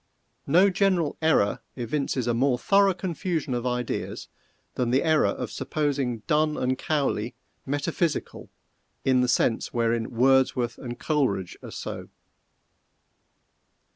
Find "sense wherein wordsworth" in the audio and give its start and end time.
9.27-10.79